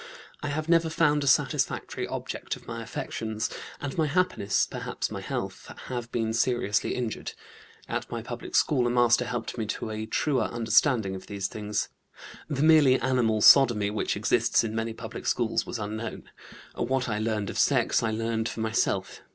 [0.41, 5.21] "I have never found a satisfactory object of my affections, and my happiness, perhaps my
[5.21, 7.33] health, have been seriously injured.
[7.87, 11.89] At my public school a master helped me to a truer understanding of these things.
[12.49, 16.31] The merely animal sodomy which exists in many public schools was unknown.
[16.73, 19.21] What I learned of sex I learned for myself.